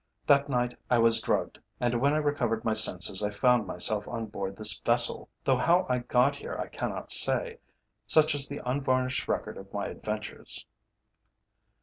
That 0.25 0.49
night 0.49 0.75
I 0.89 0.97
was 0.97 1.21
drugged, 1.21 1.59
and 1.79 2.01
when 2.01 2.11
I 2.11 2.17
recovered 2.17 2.65
my 2.65 2.73
senses 2.73 3.21
I 3.21 3.29
found 3.29 3.67
myself 3.67 4.07
on 4.07 4.25
board 4.25 4.57
this 4.57 4.79
vessel, 4.79 5.29
though 5.43 5.57
how 5.57 5.85
I 5.89 5.99
got 5.99 6.35
here 6.35 6.57
I 6.59 6.69
cannot 6.69 7.11
say. 7.11 7.59
Such 8.07 8.33
is 8.33 8.49
the 8.49 8.67
unvarnished 8.67 9.27
record 9.27 9.57
of 9.59 9.71
my 9.71 9.85
adventures." 9.89 10.65